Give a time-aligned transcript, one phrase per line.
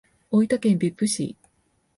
[0.31, 1.37] 大分県別府市